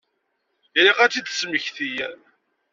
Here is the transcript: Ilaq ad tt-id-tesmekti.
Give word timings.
Ilaq 0.79 0.99
ad 0.99 1.11
tt-id-tesmekti. 1.11 1.91